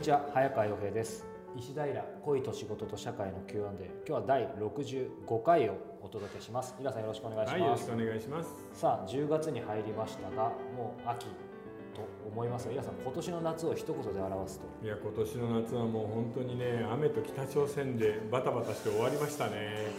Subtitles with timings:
[0.00, 1.26] にちは早川洋平です。
[1.54, 1.84] 石平
[2.24, 3.70] 恋と仕事と社会の Q&A 今
[4.06, 6.74] 日は第65回をお届けします。
[6.78, 8.48] 皆さんよろしくお願いします、はい、よろしくお願いします。
[8.72, 14.86] さあ10月に入りましたがもう秋と思いますが皆さん今年の夏を一言で表すと。
[14.86, 19.90] いや今年の夏はもう本当にね雨と北朝鮮でバタバタして終わりましたね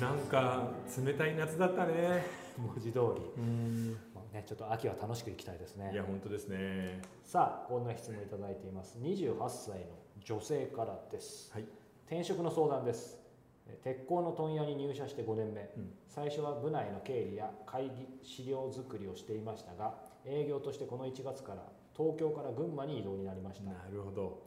[0.00, 0.68] なんか
[1.04, 2.24] 冷たい夏だったね。
[2.58, 3.32] 文字通り。
[3.36, 3.96] うん。
[4.14, 5.90] まあね、ちょっと秋は楽しくいきたいですね。
[5.92, 7.00] いや本当ですね。
[7.22, 8.98] さあこんな質問いただいています。
[8.98, 9.86] 28歳の
[10.20, 11.52] 女性からです。
[11.52, 11.64] はい。
[12.06, 13.20] 転職の相談です。
[13.66, 15.94] え鉄鋼の問屋に入社して5年目、うん。
[16.08, 21.62] 最初は部内の経理や会議資料作りをしていましたが営業としてこの1月から
[21.96, 23.70] 東京から群馬に移動になりました。
[23.70, 24.42] なるほど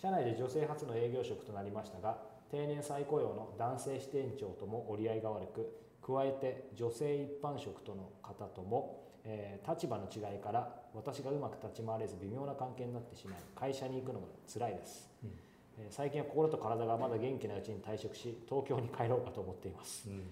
[0.00, 2.18] 社内で女性初の営業職となりましたが
[2.50, 15.30] 定年再雇用の男性支店長とも折り合いが悪く加えて女性一般職との方とも、えー立場の違いから私がうまく立ち回れず微妙な関係になってしまい会社に行くのが辛いです、うん。
[15.78, 20.08] えー最近は心と体がまだ元気なうちに退職し東京に帰ろうかと思っています。
[20.08, 20.22] うん。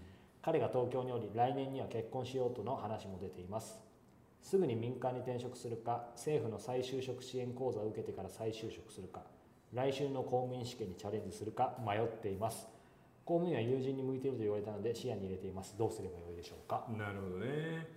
[0.41, 3.79] 彼が東京におり来年には結婚しようとの話も出ています。
[4.41, 9.23] すぐに民間に転職するか政府の再就職支援講座を受けてから再就職するか
[9.73, 12.69] 来週の公務員試験にチャレンジするか迷っています。
[13.25, 15.75] 公務員は友人に向いていると言われたので視野に入れています。
[15.77, 16.87] どうすればよいでしょうか？
[16.97, 17.89] なるほどね。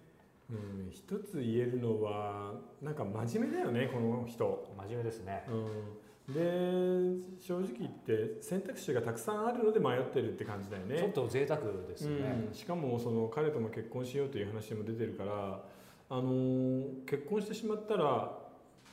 [0.50, 4.74] うん一つ言えるのはなんか真面目だよねこの人。
[4.78, 5.44] 真面目ですね。
[5.48, 6.34] うん。
[6.34, 10.98] で正直言って選択肢がたくさんあるので迷ってるって感じだよね。
[10.98, 15.64] ちょっと贅沢ですね、うん、しかもその彼とも結婚しようという話も出てるから、
[16.10, 18.39] あのー結婚してしまったら、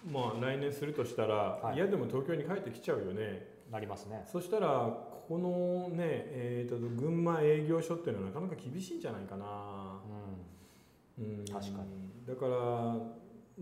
[0.07, 1.77] まあ、来年するとしたら、はい。
[1.77, 3.57] 嫌でも東京に帰ってきちゃうよね。
[3.71, 4.25] なりますね。
[4.31, 10.01] そしたらここのね、えー、と群馬営業所っていうのはなかなか厳しいんじゃないかな、
[11.19, 11.81] ううん、確か
[12.29, 12.57] だから、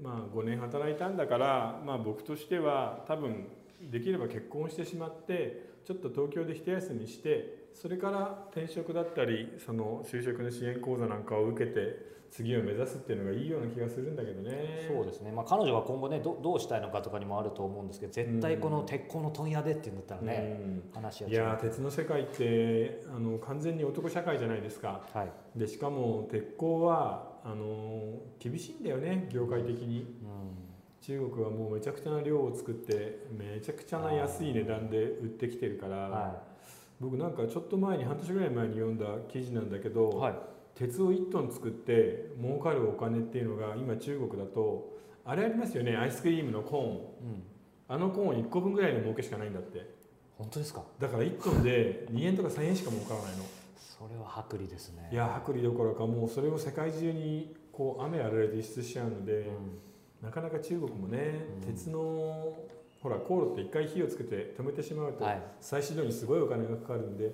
[0.03, 3.47] まあ、5年働いたんだから、まあ、僕としては多分
[3.81, 14.89] できれば結婚してしまってちょっと東京で一休みしてそれから転職だったりその就職の支援講座なんかを受けて次を目指すっていうのがいいような気がするんだけどね。
[14.91, 20.83] ん、そうですね、まあ、彼女が今後ねどどうしたいのかとかにもあると思うんですけど絶対この鉄鋼の問屋でっていうんだったらね、うん。
[20.93, 25.03] 話はいやー鉄の世界ってあの完全に男社会じゃないですか。
[25.13, 30.01] はい、でしかも鉄鋼はあの厳しいんだよね業界的に。
[30.01, 30.75] うん。
[31.01, 36.43] 中国はもうめちゃくちゃな量を作ってめちゃくちゃな安い値段で売ってきてるから、は
[37.01, 40.35] 僕なんかちょっと前に半年ぐらい前に読んだ記事なんだけど、い、はい、
[40.75, 44.93] 鉄を1トン作って儲かるお金っていうのが今中国だと
[45.25, 46.87] あれありますよねアイスクリームのコーン。
[46.87, 47.43] うん、
[47.89, 49.95] あのコーン1個分ぐらいの儲けしかないんだって。
[50.37, 50.83] 本当ですか？
[50.99, 53.45] だから1トンで2円とか3円しか儲からないの。
[53.77, 55.09] それは薄利ですね。
[55.13, 59.79] いや薄利どころかもうそれを世界中にこう雨あられで輸出しちゃうので、うん。
[60.23, 61.67] なかなか中国もね、うん。
[61.67, 62.57] 鉄の
[63.05, 65.43] ほら航路って一回火をつけて止めてしまうと、はい。
[65.61, 67.33] 再始動にすごいお金がかかるんでうん。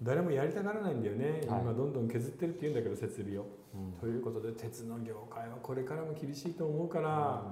[0.00, 1.60] 誰もやりたがらないんだよね、はい。
[1.60, 3.44] 今どんどん削ってるって言うんだけど設備を。
[3.74, 4.00] うん。
[4.00, 7.42] ということで鉄の業界はこれからも厳しいと思うから、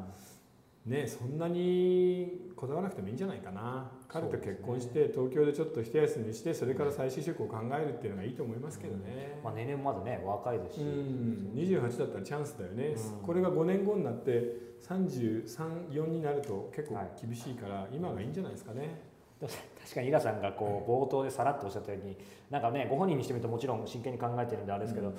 [0.86, 3.90] ねそんなにこだわらなくてもいいんじゃないかな。
[4.08, 9.38] 彼と結婚して、東京でちょっと一休みしてそれから再就職を考えるっていうのがいいと思いますけどね。
[9.44, 13.26] まあ、年齢もまだね若いですし、うん、28だったらチャンスだよね、うん。
[13.26, 19.00] これが5年後になって334になると結構厳しいから、今がいいんじゃないですかね。
[19.38, 22.16] 確かにイラさんがこう冒頭でさらっとおっしゃったように
[22.48, 25.12] なんかねご本人にしてみるともちろん真剣に考えてるんであれですけど、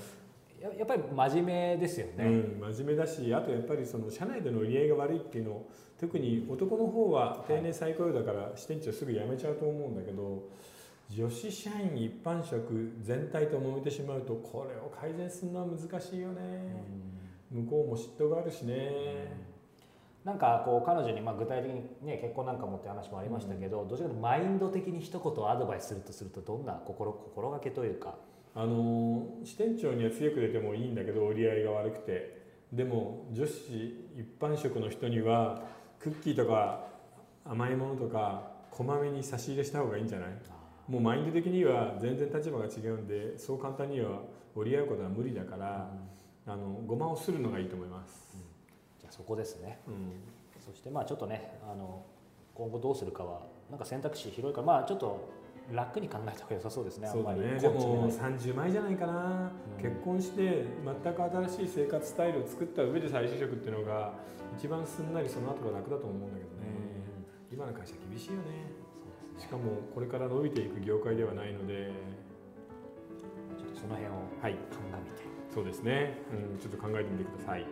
[0.61, 5.69] ややっぱり真面目ですよね、うん、真面目だしあとやっぱりその社内での売り合いが悪いっていうのを
[5.99, 10.49] 特に男の方は定年再雇用だから支店長すぐ辞めちゃうと思うんだけど
[11.09, 16.83] 女子社員一般職全体と揉めてしまうとこれを改善するのは難しいよね、
[17.49, 19.31] 向こうも嫉妬があるしね、
[20.25, 28.15] なんかこう彼女にまあ具体的に、ね、結婚なんかもって話もありましたけど、どちらかというとマインド的に一言アドバイスするとするとどんな心心がけというか、
[28.57, 32.35] あの支店長には強く出てもいいんだけど折り合いが悪くて。
[32.73, 33.53] でも女子
[34.17, 35.63] 一般職の人には
[35.99, 36.87] クッキーとか
[37.45, 40.29] 甘いものとかこまめに差し入れした方がいいんじゃない？
[40.89, 44.19] もうマインド的には全然立場が違うんでそう簡単には
[44.53, 45.89] 折り合うことは無理だから、
[46.45, 48.35] あのごまをするのがいいと思います、
[48.99, 49.79] じゃあそこですね。
[49.87, 49.93] うん。
[50.59, 52.03] そしてまあちょっとねあの
[52.53, 55.29] 今後どうするかはなんか選択肢広いからまあちょっと
[55.71, 57.41] 楽に考えた方が良さそうですねあんまり。
[57.41, 59.83] ねでも根詰めない30前じゃないかな、うん。
[59.83, 60.65] 結婚して
[61.03, 64.13] 全く新しい生活スタイルを作った上で再就職っていうのが
[64.57, 66.67] 一番すんなりその後が楽だと思うんだけどね、
[67.51, 68.43] 今の会社厳しいよね。
[68.43, 68.71] ね。
[69.37, 71.91] しかもこれから伸びていく業界ではないので。
[73.57, 74.55] ちょっとその辺をはい。
[74.71, 75.23] 鑑みて。
[75.53, 76.17] そうですね、
[76.53, 77.65] うん、ちょっと考えてみてください。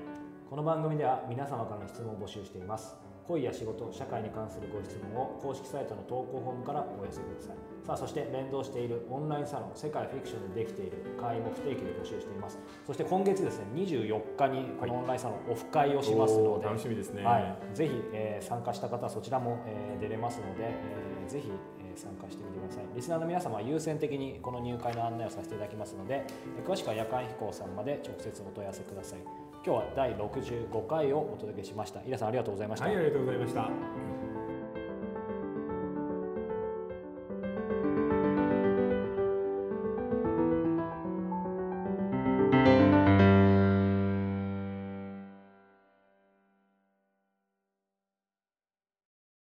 [0.50, 7.56] この番組では皆様からの質問を募集しています恋や仕事社会に関するご質問を公式サイトの投稿フォームからお寄せください。
[7.86, 12.57] さあそして連動しているオンラインサロン世界フィクションでできている会員も不定期で募集しています。
[12.86, 22.83] そして今月ですね24日にこのオンラインサロンオフ会をしますので、楽しみですね、はい、ぜひ、えー参加した方はそちらも、えー出れますので、えーぜひ、えー参加してみてください。
[22.95, 26.25] リスナーの皆様は優先的にこの入会の案内をさせていただきますので
[26.57, 29.19] えー詳しくは夜間飛行さんまで直接お問い合わせください
[29.66, 32.00] 今日は第65回をお届けしました。
[32.06, 34.05] イラさんありがとうございました、はいありがとうございました。